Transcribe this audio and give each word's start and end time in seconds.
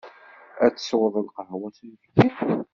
Ad 0.65 0.73
tesweḍ 0.73 1.15
lqahwa 1.25 1.69
s 1.77 1.79
uyefki. 1.83 2.27